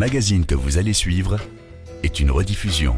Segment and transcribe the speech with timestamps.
[0.00, 1.36] magazine que vous allez suivre
[2.02, 2.96] est une rediffusion.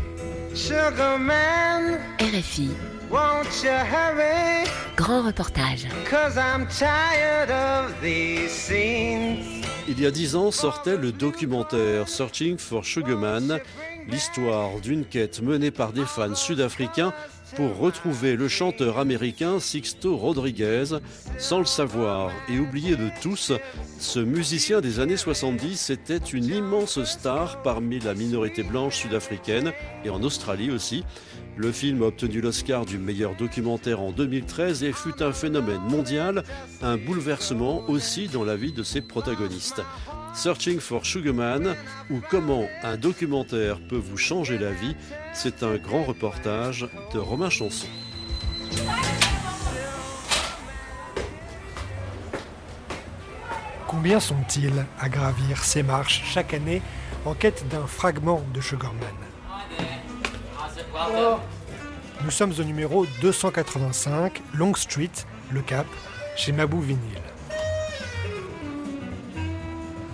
[0.54, 2.70] Sugarman, RFI,
[3.10, 4.68] won't you hurry?
[4.94, 5.88] grand reportage.
[6.08, 9.64] Cause I'm tired of these scenes.
[9.88, 13.58] Il y a dix ans sortait le documentaire Searching for Sugarman,
[14.06, 17.12] l'histoire d'une quête menée par des fans sud-africains
[17.56, 20.84] pour retrouver le chanteur américain Sixto Rodriguez.
[21.38, 23.52] Sans le savoir et oublié de tous,
[23.98, 29.72] ce musicien des années 70 était une immense star parmi la minorité blanche sud-africaine
[30.04, 31.04] et en Australie aussi.
[31.56, 36.44] Le film a obtenu l'Oscar du meilleur documentaire en 2013 et fut un phénomène mondial,
[36.80, 39.82] un bouleversement aussi dans la vie de ses protagonistes.
[40.34, 41.76] Searching for Sugarman
[42.10, 44.96] ou comment un documentaire peut vous changer la vie,
[45.34, 47.86] c'est un grand reportage de Romain Chanson.
[53.86, 56.80] Combien sont-ils à gravir ces marches chaque année
[57.26, 58.98] en quête d'un fragment de Sugarman
[62.24, 65.10] Nous sommes au numéro 285, Long Street,
[65.52, 65.86] Le Cap,
[66.36, 67.20] chez Mabou Vinyl.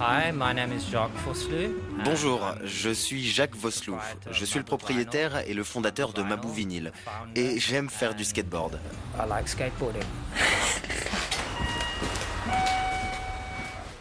[0.00, 1.70] Hi, my name is Jacques Foslu.
[2.04, 3.96] Bonjour, je suis Jacques Voslou.
[4.30, 6.92] Je suis le propriétaire et le fondateur de Mabou Vinyl.
[7.34, 8.78] Et j'aime faire du skateboard.
[9.16, 10.04] I like skateboarding.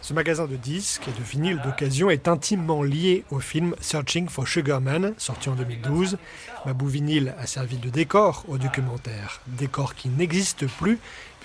[0.08, 4.48] Ce magasin de disques et de vinyles d'occasion est intimement lié au film Searching for
[4.48, 6.16] Sugarman, sorti en 2012.
[6.64, 10.98] Mabou Vinyl a servi de décor au documentaire, décor qui n'existe plus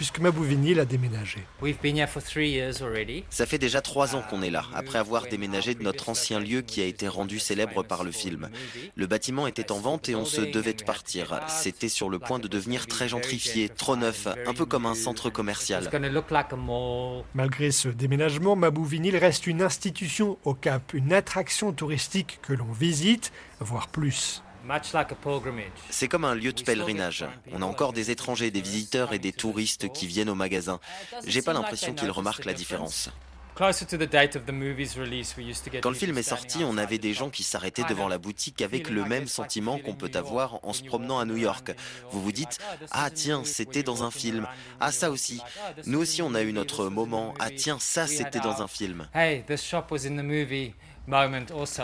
[0.04, 1.46] puisque Mabou Vinyl a déménagé.
[1.62, 3.24] We've been here for three years already.
[3.30, 6.62] Ça fait déjà trois ans qu'on est là, après avoir déménagé de notre ancien lieu
[6.62, 8.50] qui a été rendu célèbre par le film.
[8.98, 11.40] Le bâtiment était en vente et on se devait de partir.
[11.48, 15.30] C'était sur le point de devenir très gentrifié, trop neuf, un peu comme un centre
[15.30, 15.84] commercial.
[15.84, 17.24] It's going to look like a mall.
[17.34, 22.74] Malgré ce déménagement, Mabou Vinyl reste une institution au Cap, une attraction touristique que l'on
[22.74, 24.44] visite, voire plus.
[24.64, 25.66] Much like a pilgrimage.
[25.90, 27.26] C'est comme un lieu de pèlerinage.
[27.52, 30.80] On a encore des étrangers, des visiteurs et des touristes qui viennent au magasin.
[31.26, 33.10] J'ai pas l'impression qu'ils remarquent la différence.
[33.56, 36.18] Closer to the date of the movie's release, we used to get Quand le film
[36.18, 39.78] est sorti, on avait des gens qui s'arrêtaient devant la boutique avec le même sentiment
[39.78, 41.72] qu'on peut avoir en se promenant à New York.
[42.10, 42.58] Vous vous dites,
[42.90, 44.48] ah tiens, c'était dans un film.
[44.80, 45.40] Ah ça aussi.
[45.86, 47.36] Nous aussi, on a eu notre moment.
[47.40, 49.08] Ah tiens, ça c'était dans un film.
[49.14, 50.74] Hey, this shop was in the movie
[51.06, 51.84] moment also.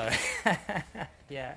[1.30, 1.56] yeah.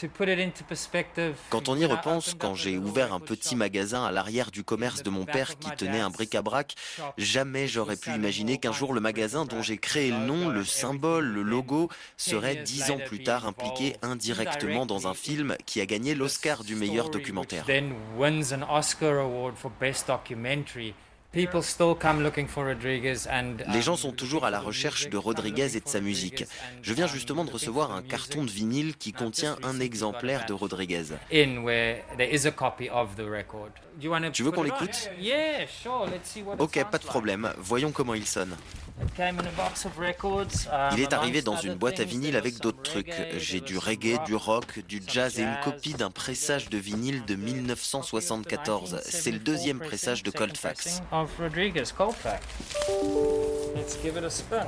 [0.00, 1.34] To put it into perspective.
[1.50, 5.10] Quand on y repense, quand j'ai ouvert un petit magasin à l'arrière du commerce de
[5.10, 6.74] mon père qui tenait un bric-à-brac,
[7.18, 11.26] jamais j'aurais pu imaginer qu'un jour le magasin dont j'ai créé le nom, le symbole,
[11.26, 16.14] le logo, serait dix ans plus tard impliqué indirectement dans un film qui a gagné
[16.14, 17.66] l'Oscar du meilleur documentaire.
[21.32, 21.46] Les
[23.82, 26.44] gens sont toujours à la recherche de Rodriguez et de sa musique.
[26.82, 31.04] Je viens justement de recevoir un carton de vinyle qui contient un exemplaire de Rodriguez.
[31.32, 33.70] in where there is a copy of the record.
[33.96, 35.10] Do you want to Tu veux qu'on l'écoute?
[35.20, 36.06] Yeah, sure.
[36.06, 37.52] Let's see what it Ok, pas de problème.
[37.58, 38.56] Voyons comment il sonne.
[39.00, 43.12] Um, Il est arrivé dans une boîte à vinyle avec d'autres trucs.
[43.38, 47.34] J'ai du reggae, du rock, du jazz et une copie d'un pressage de vinyle de
[47.34, 49.00] 1974.
[49.04, 51.02] C'est le deuxième pressage de Cold Fax.
[51.12, 52.44] Of Rodriguez, Coldfax.
[53.74, 54.66] Let's give it a spin.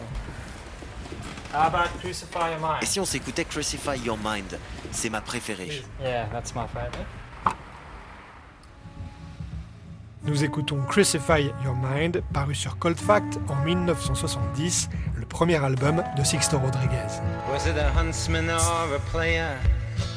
[1.53, 2.83] How about Crucify Your Mind?
[2.83, 4.59] Et si on s'écoutait Crucify Your Mind?
[4.91, 5.83] C'est ma préférée.
[6.01, 7.07] Yeah, that's my favorite.
[10.25, 16.23] Nous écoutons Crucify Your Mind, paru sur Cold Fact en 1970, le premier album de
[16.23, 17.21] Sixto Rodriguez.
[17.51, 19.59] Was it a huntsman or a player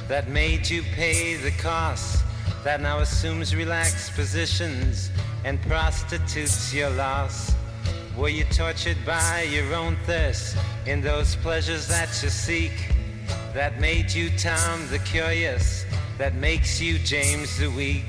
[0.08, 2.24] that made you pay the cost?
[2.64, 5.10] That now assumes relaxed positions
[5.44, 7.56] and prostitutes your loss?
[8.16, 10.56] Were you tortured by your own thirst
[10.86, 12.94] in those pleasures that you seek?
[13.56, 15.84] That made you Tom the Curious,
[16.20, 18.06] that makes you James the Weak?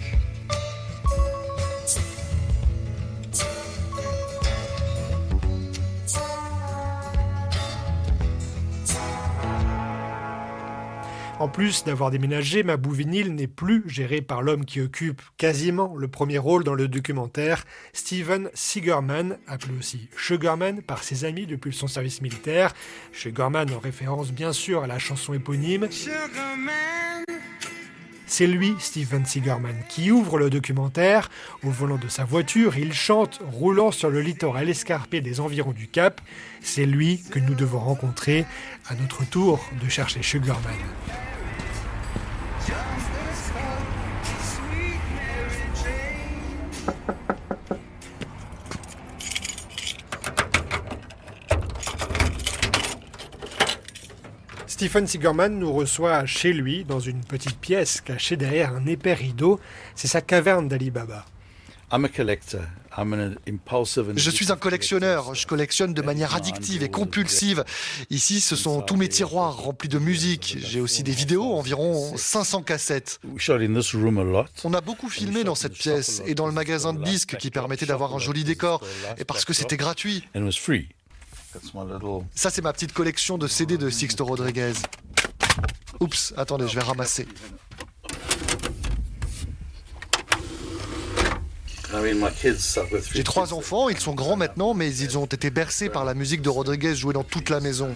[11.38, 16.09] En plus d'avoir déménagé, Mabou Vinyl n'est plus géré par l'homme qui occupe quasiment le
[16.09, 21.88] premier rôle dans le documentaire, Steven Sigerman, appelé aussi Sugarman par ses amis depuis son
[21.88, 22.72] service militaire.
[23.12, 25.88] Sugarman en référence bien sûr à la chanson éponyme.
[25.91, 27.27] Sugarman,
[28.27, 31.28] C'est lui, Steven Sigerman, qui ouvre le documentaire.
[31.62, 35.86] Au volant de sa voiture, il chante, roulant sur le littoral escarpé des environs du
[35.86, 36.22] Cap.
[36.62, 38.47] C'est lui que nous devons rencontrer
[38.88, 40.72] à notre tour de chercher Sugarman.
[54.77, 59.59] Stephen Sigerman nous reçoit chez lui, dans une petite pièce cachée derrière un épais rideau.
[59.95, 61.25] C'est sa caverne d'Alibaba.
[64.19, 65.34] Je suis un collectionneur.
[65.34, 67.65] Je collectionne de manière addictive et compulsive.
[68.11, 70.59] Ici, ce sont tous mes tiroirs remplis de musique.
[70.61, 73.19] J'ai aussi des vidéos, environ 500 cassettes.
[74.63, 77.87] On a beaucoup filmé dans cette pièce et dans le magasin de disques qui permettait
[77.87, 78.83] d'avoir un joli décor
[79.17, 80.22] et parce que c'était gratuit.
[82.35, 84.73] Ça, c'est ma petite collection de CD de Sixto Rodriguez.
[86.01, 87.27] Oups, attendez, je vais ramasser.
[93.13, 96.43] J'ai trois enfants, ils sont grands maintenant, mais ils ont été bercés par la musique
[96.43, 97.95] de Rodriguez jouée dans toute la maison.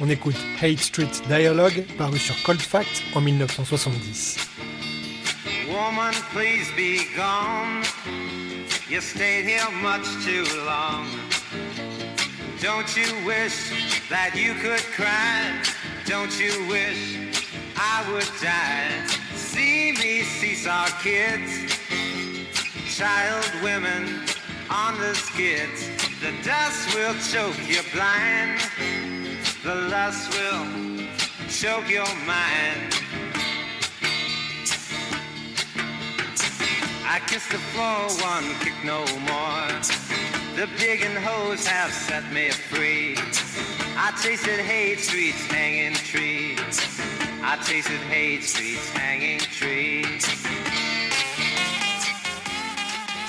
[0.00, 4.36] On écoute Hate Street Dialogue, paru sur Cold Fact en 1970.
[5.68, 8.37] Woman, please be gone.
[8.88, 11.06] You stayed here much too long.
[12.60, 15.62] Don't you wish that you could cry?
[16.06, 17.18] Don't you wish
[17.76, 19.18] I would die?
[19.58, 21.50] see me seesaw kids,
[22.96, 24.20] child women
[24.70, 25.88] on the skids.
[26.20, 28.60] The dust will choke you blind,
[29.64, 30.66] the lust will
[31.48, 33.07] choke your mind.
[37.10, 39.68] I kiss the floor, one kick no more.
[40.56, 40.68] The
[41.06, 43.16] and hoes have set me free.
[43.96, 46.76] I tasted hate streets, hanging trees.
[47.42, 50.47] I tasted hate streets, hanging trees.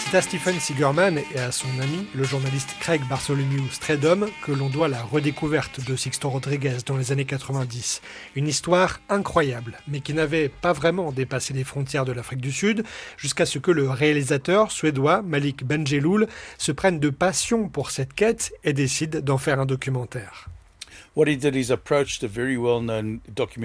[0.10, 4.68] C'est à Stephen Sigerman et à son ami, le journaliste Craig Bartholomew Stradom, que l'on
[4.68, 8.02] doit la redécouverte de Sixto Rodriguez dans les années 90.
[8.36, 12.84] Une histoire incroyable, mais qui n'avait pas vraiment dépassé les frontières de l'Afrique du Sud,
[13.18, 16.28] jusqu'à ce que le réalisateur suédois Malik Benjeloul
[16.58, 20.50] se prenne de passion pour cette quête et décide d'en faire un documentaire.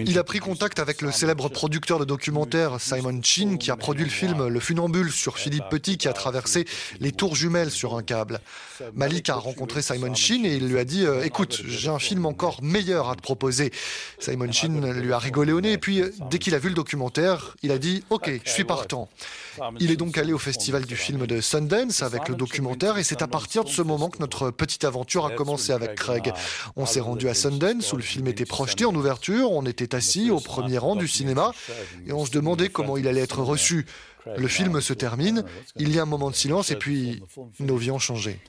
[0.06, 4.04] Il a pris contact avec le célèbre producteur de documentaires Simon Chin qui a produit
[4.04, 6.64] le film Le Funambule sur Philippe Petit qui a traversé
[7.00, 8.40] les tours jumelles sur un câble.
[8.94, 12.26] Malik a rencontré Simon Chin et il lui a dit euh, Écoute, j'ai un film
[12.26, 13.72] encore meilleur à te proposer.
[14.18, 17.56] Simon Chin lui a rigolé au nez et puis dès qu'il a vu le documentaire,
[17.62, 19.08] il a dit Ok, je suis partant.
[19.78, 23.22] Il est donc allé au festival du film de Sundance avec le documentaire et c'est
[23.22, 26.32] à partir de ce moment que notre petite aventure a commencé avec Craig.
[26.74, 30.30] On s'est rendu à Sundance où le film était projeté en ouverture, on était assis
[30.30, 31.52] au premier rang du cinéma
[32.06, 33.84] et on se demandait comment il allait être reçu.
[34.26, 35.44] Le film se termine,
[35.76, 37.22] il y a un moment de silence et puis
[37.60, 38.40] nos vies ont changé.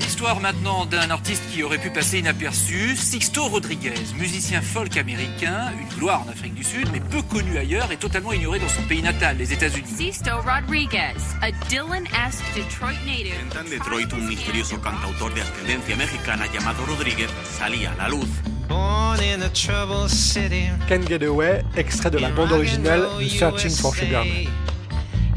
[0.00, 5.88] L'histoire maintenant d'un artiste qui aurait pu passer inaperçu, Sixto Rodriguez, musicien folk américain, une
[5.98, 9.02] gloire en Afrique du Sud, mais peu connu ailleurs et totalement ignoré dans son pays
[9.02, 9.88] natal, les États-Unis.
[9.96, 13.34] Sixto Rodriguez, a Dylan-esque Detroit native.
[13.58, 18.28] En Detroit, un misterioso cantautor de ascendencia mexicana llamado Rodriguez salía a la luz.
[18.68, 20.70] Born in a troubled city.
[20.88, 24.46] Can't Get Away, extrait de la bande originale de Searching for Sugar Man.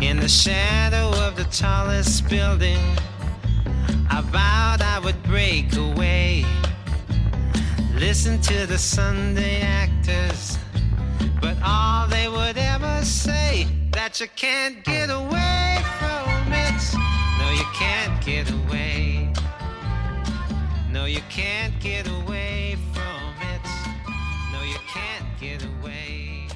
[0.02, 2.80] In the shadow of the tallest building,
[4.20, 6.44] I vowed I would break away.
[7.96, 10.58] Listen to the Sunday actors,
[11.40, 16.84] but all they would ever say that you can't get away from it.
[17.40, 19.32] No, you can't get away.
[20.92, 23.66] No, you can't get away from it.
[24.52, 26.50] No, you can't get away.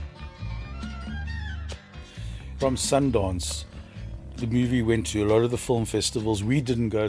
[2.60, 3.64] From Sundance.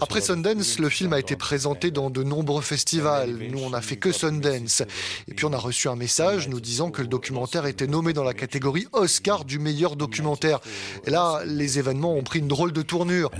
[0.03, 3.37] Après Sundance, le film a été présenté dans de nombreux festivals.
[3.51, 4.83] Nous, on n'a fait que Sundance.
[5.29, 8.25] Et puis on a reçu un message nous disant que le documentaire était nommé dans
[8.25, 10.61] la catégorie Oscar du meilleur documentaire.
[11.07, 13.31] Et là, les événements ont pris une drôle de tournure.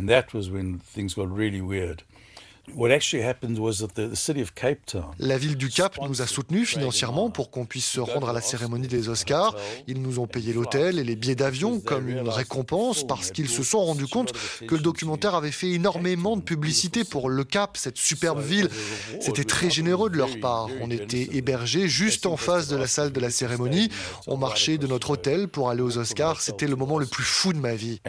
[5.19, 8.41] La ville du Cap nous a soutenus financièrement pour qu'on puisse se rendre à la
[8.41, 9.55] cérémonie des Oscars.
[9.87, 13.63] Ils nous ont payé l'hôtel et les billets d'avion comme une récompense parce qu'ils se
[13.63, 14.33] sont rendus compte
[14.67, 18.71] que le documentaire avait fait énormément de publicité pour le Cap, cette superbe ville.
[19.21, 20.69] C'était très généreux de leur part.
[20.81, 23.91] On était hébergés juste en face de la salle de la cérémonie.
[24.27, 26.41] On marchait de notre hôtel pour aller aux Oscars.
[26.41, 28.01] C'était le moment le plus fou de ma vie.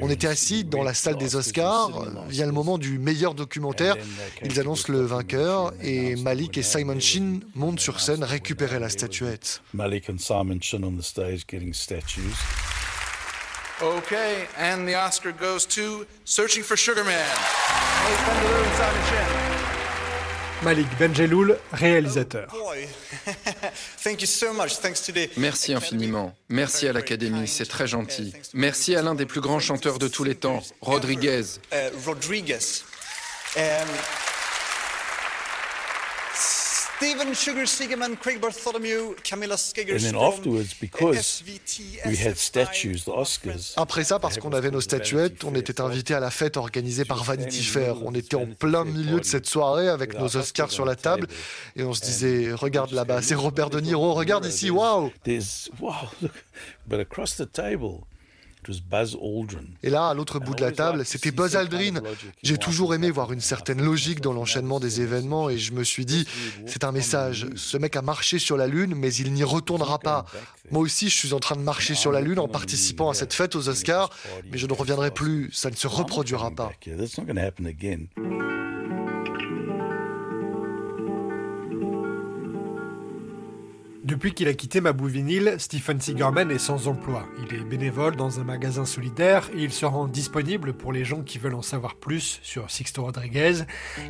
[0.00, 1.90] On était assis dans la salle des Oscars,
[2.28, 3.96] vient le moment du meilleur documentaire.
[4.42, 9.62] Ils annoncent le vainqueur et Malik et Simon Shin montent sur scène récupérer la statuette.
[9.74, 12.36] Malik and Simon Shin on the stage getting statues.
[13.82, 17.24] Okay, and the Oscar goes to Searching for Sugar Man.
[18.76, 19.79] Simon Shin.
[20.62, 22.54] Malik Benjeloul, réalisateur.
[25.36, 26.34] Merci infiniment.
[26.48, 28.34] Merci à l'Académie, c'est très gentil.
[28.52, 31.42] Merci à l'un des plus grands chanteurs de tous les temps, Rodriguez.
[37.00, 41.42] Stephen Sugar Sigeman, Craig Bartholomew, Camilla Skigger And then afterwards, because
[42.04, 43.72] we had statues, the Oscars.
[43.78, 47.24] Après ça, parce qu'on avait nos statuettes, on était invité à la fête organisée par
[47.24, 48.04] Vanity Fair.
[48.04, 51.26] On était en plein milieu de cette soirée avec nos Oscars sur la table
[51.74, 55.10] et on se disait, regarde là-bas, c'est Robert De Niro, regarde ici, waouh!
[55.80, 55.94] Wow,
[56.86, 58.00] but across the table.
[59.82, 62.00] Et là, à l'autre bout de la table, c'était Buzz Aldrin.
[62.42, 66.04] J'ai toujours aimé voir une certaine logique dans l'enchaînement des événements et je me suis
[66.04, 66.26] dit,
[66.66, 67.46] c'est un message.
[67.56, 70.24] Ce mec a marché sur la Lune, mais il n'y retournera pas.
[70.70, 73.34] Moi aussi, je suis en train de marcher sur la Lune en participant à cette
[73.34, 74.10] fête aux Oscars,
[74.50, 75.50] mais je ne reviendrai plus.
[75.52, 76.72] Ça ne se reproduira pas.
[84.02, 87.26] Depuis qu'il a quitté Mabou Vinyl, Stephen Sigerman est sans emploi.
[87.44, 91.20] Il est bénévole dans un magasin solidaire et il se rend disponible pour les gens
[91.20, 93.64] qui veulent en savoir plus sur Sixto Rodriguez.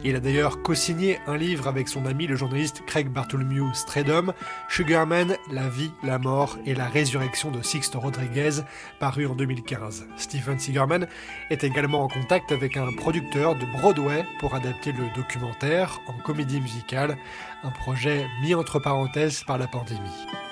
[0.04, 4.32] Il a d'ailleurs co-signé un livre avec son ami le journaliste Craig Bartholomew Stradom,
[4.68, 8.60] Sugarman, la vie, la mort et la résurrection de Sixto Rodriguez,
[9.00, 10.06] paru en 2015.
[10.16, 11.08] Stephen Sigerman
[11.50, 16.60] est également en contact avec un producteur de Broadway pour adapter le documentaire en comédie
[16.60, 17.18] musicale
[17.64, 20.49] un projet mis entre parenthèses par la pandémie pandémie.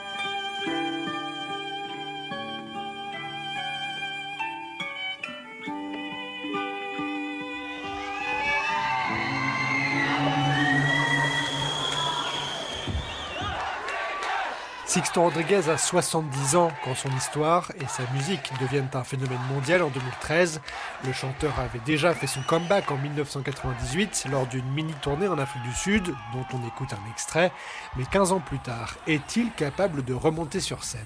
[14.89, 19.83] Sixto Rodriguez a 70 ans quand son histoire et sa musique deviennent un phénomène mondial
[19.83, 20.63] en 2013.
[21.05, 25.75] Le chanteur avait déjà fait son comeback en 1998 lors d'une mini-tournée en Afrique du
[25.75, 27.53] Sud, dont on écoute un extrait.
[27.97, 31.05] Mais 15 ans plus tard, est-il capable de remonter sur scène?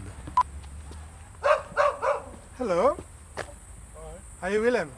[2.60, 2.96] Hello?
[4.42, 4.90] Willem?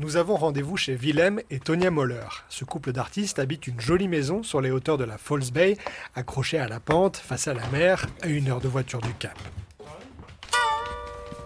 [0.00, 2.26] Nous avons rendez-vous chez Willem et Tonya Moller.
[2.48, 5.76] Ce couple d'artistes habite une jolie maison sur les hauteurs de la Falls Bay,
[6.14, 9.38] accrochée à la pente, face à la mer, à une heure de voiture du Cap.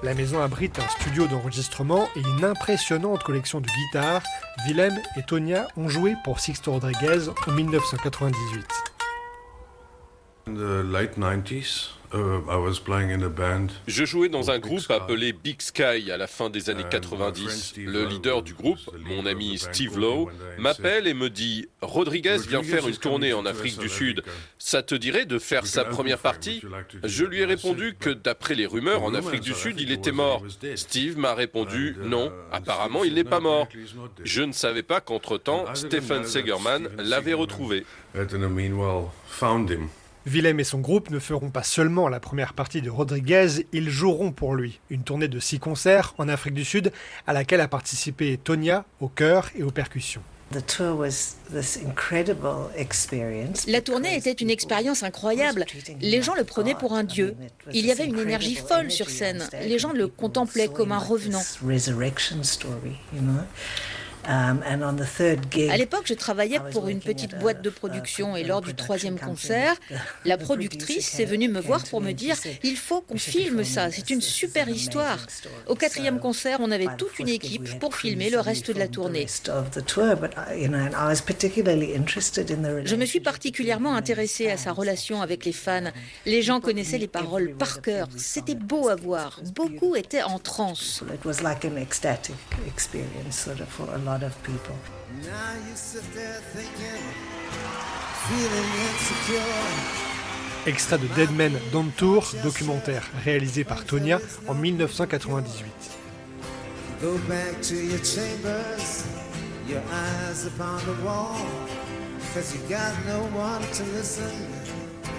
[0.05, 4.23] La maison abrite un studio d'enregistrement et une impressionnante collection de guitares.
[4.65, 8.67] Willem et Tonya ont joué pour Sixto Rodriguez en 1998.
[10.47, 10.83] Uh,
[13.89, 17.75] Je jouais dans un groupe appelé Big Sky à la fin des années 90.
[17.79, 22.87] Le leader du groupe, mon ami Steve Lowe, m'appelle et me dit Rodriguez vient faire
[22.87, 24.23] une tournée en Afrique du Sud.
[24.59, 26.63] Ça te dirait de faire sa première partie?
[27.03, 30.45] Je lui ai répondu que d'après les rumeurs en Afrique du Sud, il était mort.
[30.77, 33.69] Steve m'a répondu uh, non, apparemment il n'est pas mort.
[34.23, 37.85] Je ne savais pas qu'entre-temps, Stephen Segerman l'avait retrouvé.
[40.27, 44.33] Willem et son groupe ne feront pas seulement la première partie de Rodriguez, ils joueront
[44.33, 44.81] pour lui.
[44.89, 46.93] Une tournée de six concerts en Afrique du Sud
[47.27, 50.23] à laquelle a participé Tonya au chœur et aux percussions.
[53.67, 55.67] La tournée était une expérience incroyable.
[56.01, 57.35] Les gens le prenaient pour un dieu.
[57.73, 59.47] Il y avait une énergie folle sur scène.
[59.63, 61.43] Les gens le contemplaient comme un revenant.
[64.27, 64.63] Um,
[65.71, 69.75] à l'époque, je travaillais pour une petite boîte de production et lors du troisième concert,
[70.25, 74.11] la productrice est venue me voir pour me dire il faut qu'on filme ça, c'est
[74.11, 75.19] une super histoire.
[75.67, 79.27] Au quatrième concert, on avait toute une équipe pour filmer le reste de la tournée.
[82.85, 85.91] Je me suis particulièrement intéressée à sa relation avec les fans.
[86.27, 88.09] Les gens connaissaient les paroles par cœur.
[88.17, 89.41] C'était beau à voir.
[89.55, 91.03] Beaucoup étaient en transe.
[100.67, 104.19] Extrait de Dead Men Don't Tour, documentaire réalisé par Tonya
[104.49, 105.71] en 1998.
[107.03, 109.05] Go back to your chambers,
[109.69, 111.37] your eyes upon the wall,
[112.33, 114.31] cause you got no one to listen,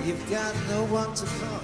[0.04, 1.62] you've got no one to call.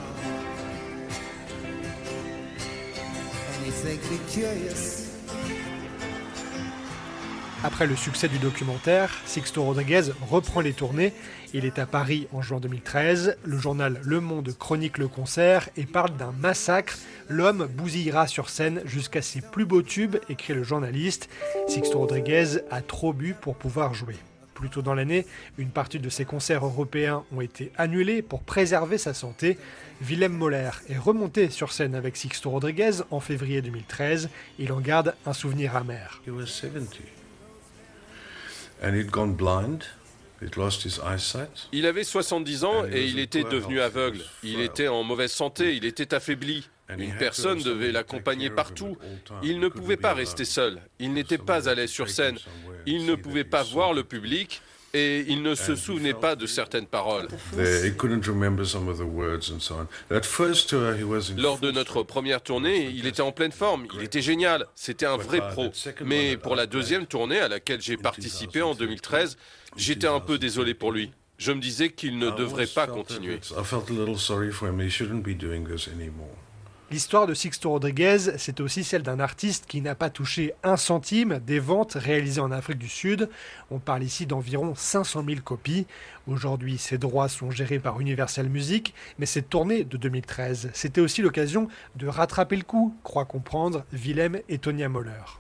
[3.56, 5.00] And you think you're curious.
[7.63, 11.13] Après le succès du documentaire, Sixto Rodriguez reprend les tournées.
[11.53, 13.38] Il est à Paris en juin 2013.
[13.44, 16.98] Le journal Le Monde chronique le concert et parle d'un massacre.
[17.30, 21.30] L'homme bousillera sur scène jusqu'à ses plus beaux tubes, écrit le journaliste.
[21.68, 24.15] Sixto Rodriguez a trop bu pour pouvoir jouer.
[24.56, 25.27] Plus tôt dans l'année,
[25.60, 29.60] une partie de ses concerts européens ont été annulés pour préserver sa santé.
[30.01, 34.30] Willem Moller est remonté sur scène avec Sixto Rodriguez en février 2013.
[34.58, 36.22] Il en garde un souvenir amer.
[41.72, 44.22] Il avait 70 ans et il était devenu aveugle.
[44.44, 46.68] Il était en mauvaise santé, il était affaibli.
[46.98, 48.98] Une personne devait l'accompagner partout.
[49.44, 50.82] Il ne pouvait pas rester seul.
[51.00, 52.38] Il n'était pas à l'aise sur scène.
[52.86, 54.62] Il ne pouvait pas voir le public
[54.93, 57.27] et il ne se souvenait pas de certaines paroles.
[61.38, 65.17] Lors de notre première tournée, il était en pleine forme, il était génial, c'était un
[65.17, 65.71] vrai pro.
[66.05, 69.38] Mais pour la deuxième tournée à laquelle j'ai participé en 2013,
[69.77, 71.12] j'étais un peu désolé pour lui.
[71.38, 73.39] Je me disais qu'il ne devrait pas continuer.
[76.91, 81.39] L'histoire de Sixto Rodriguez, c'est aussi celle d'un artiste qui n'a pas touché un centime
[81.39, 83.29] des ventes réalisées en Afrique du Sud.
[83.69, 85.88] On parle ici d'environ 500 000 copies.
[86.27, 91.21] Aujourd'hui, ses droits sont gérés par Universal Music, mais cette tournée de 2013, c'était aussi
[91.21, 95.39] l'occasion de rattraper le coup, croit comprendre Willem et Tonya Moller.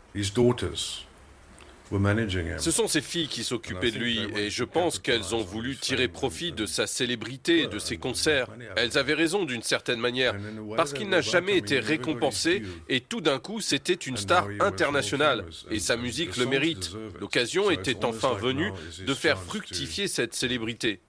[2.57, 6.07] Ce sont ses filles qui s'occupaient de lui et je pense qu'elles ont voulu tirer
[6.07, 8.47] profit de sa célébrité, de ses concerts.
[8.75, 10.35] Elles avaient raison d'une certaine manière
[10.77, 15.79] parce qu'il n'a jamais été récompensé et tout d'un coup c'était une star internationale et
[15.79, 16.91] sa musique le mérite.
[17.19, 18.71] L'occasion était enfin venue
[19.05, 21.01] de faire fructifier cette célébrité.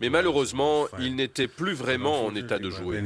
[0.00, 3.00] Mais malheureusement, il n'était plus vraiment en état de jouer.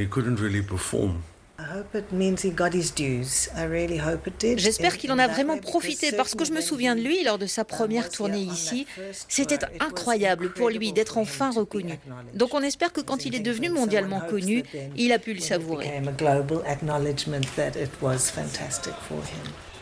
[4.56, 7.46] J'espère qu'il en a vraiment profité parce que je me souviens de lui lors de
[7.46, 8.86] sa première tournée ici.
[9.28, 11.98] C'était incroyable pour lui d'être enfin reconnu.
[12.34, 14.64] Donc on espère que quand il est devenu mondialement connu,
[14.96, 16.02] il a pu le savourer.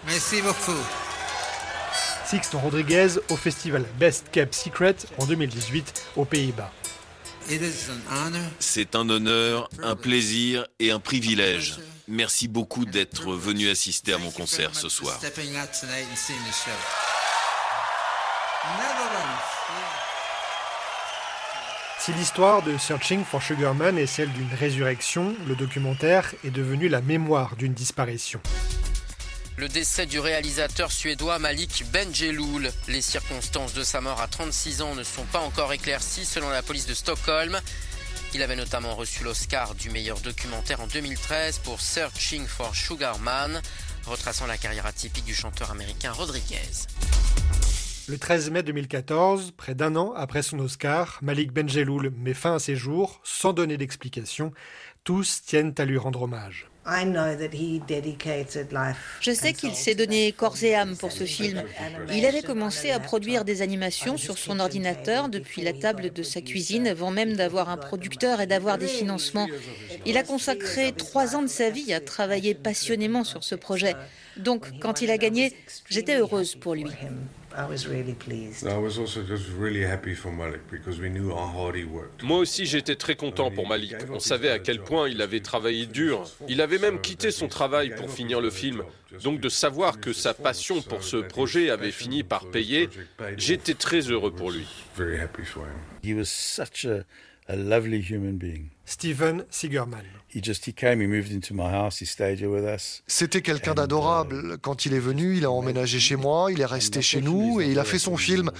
[0.07, 0.79] Merci beaucoup.
[2.27, 6.71] Sixto Rodriguez au festival Best Kept Secret en 2018 aux Pays-Bas.
[8.59, 11.79] C'est un honneur, un plaisir et un privilège.
[12.09, 15.19] Merci beaucoup d'être venu assister à mon concert ce soir.
[22.01, 26.89] Si l'histoire de Searching for Sugar Man est celle d'une résurrection, le documentaire est devenu
[26.89, 28.41] la mémoire d'une disparition.
[29.61, 32.71] Le décès du réalisateur suédois Malik Benjeloul.
[32.89, 36.63] Les circonstances de sa mort à 36 ans ne sont pas encore éclaircies selon la
[36.63, 37.61] police de Stockholm.
[38.33, 43.61] Il avait notamment reçu l'Oscar du meilleur documentaire en 2013 pour Searching for Sugar Man,
[44.07, 46.87] retraçant la carrière atypique du chanteur américain Rodriguez.
[48.09, 52.59] Le 13 mai 2014, près d'un an après son Oscar, Malik Benjeloul met fin à
[52.61, 54.53] ses jours sans donner d'explication.
[55.05, 56.71] Tous tiennent à lui rendre hommage.
[59.21, 61.63] Je sais qu'il s'est donné corps et âme pour ce film.
[62.13, 66.41] Il avait commencé à produire des animations sur son ordinateur depuis la table de sa
[66.41, 69.49] cuisine avant même d'avoir un producteur et d'avoir des financements.
[70.07, 73.95] Il a consacré trois ans de sa vie à travailler passionnément sur ce projet.
[74.37, 75.55] Donc, quand il a gagné,
[75.89, 76.87] j'étais heureuse pour lui.
[82.23, 83.95] Moi aussi, j'étais très content pour Malik.
[84.11, 86.25] On savait à quel point il avait travaillé dur.
[86.49, 88.83] Il avait même quitté son travail pour finir le film.
[89.23, 92.89] Donc de savoir que sa passion pour ce projet avait fini par payer,
[93.37, 94.67] j'étais très heureux pour lui.
[98.91, 100.03] Steven Sigerman.
[103.07, 104.59] C'était quelqu'un d'adorable.
[104.59, 107.69] Quand il est venu, il a emménagé chez moi, il est resté chez nous et
[107.71, 108.51] il a fait son film.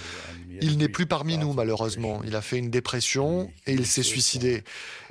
[0.61, 2.21] Il n'est plus parmi nous, malheureusement.
[2.25, 4.63] Il a fait une dépression et il s'est suicidé.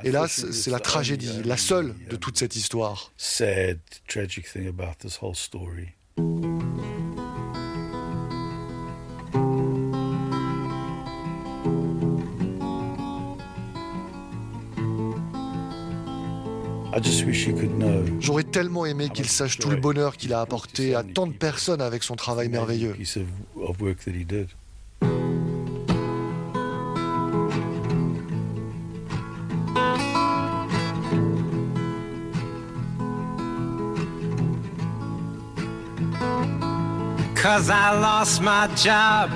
[0.05, 3.13] Et là, c'est la tragédie, la seule de toute cette histoire.
[18.21, 21.81] J'aurais tellement aimé qu'il sache tout le bonheur qu'il a apporté à tant de personnes
[21.81, 22.95] avec son travail merveilleux.
[37.43, 39.31] Cause I lost my job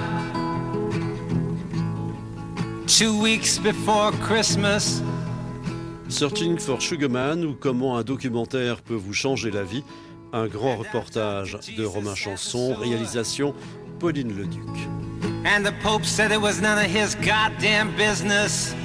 [2.86, 5.02] two weeks before Christmas.
[6.14, 9.82] Searching for Sugarman ou comment un documentaire peut vous changer la vie.
[10.32, 13.52] Un grand reportage de Romain Chanson, réalisation
[13.98, 14.60] Pauline Leduc.
[15.44, 18.76] And the Pope said it was none of his goddamn business.